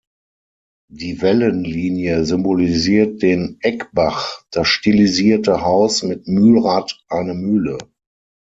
[0.89, 7.77] Die Wellenlinie symbolisiert den Eckbach, das stilisierte Haus mit Mühlrad eine Mühle.